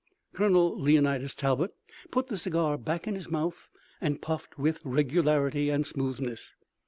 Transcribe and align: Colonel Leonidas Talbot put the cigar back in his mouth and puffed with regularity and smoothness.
Colonel 0.33 0.75
Leonidas 0.81 1.35
Talbot 1.35 1.75
put 2.09 2.25
the 2.27 2.37
cigar 2.39 2.75
back 2.79 3.07
in 3.07 3.13
his 3.13 3.29
mouth 3.29 3.69
and 4.01 4.19
puffed 4.19 4.57
with 4.57 4.81
regularity 4.83 5.69
and 5.69 5.85
smoothness. 5.85 6.55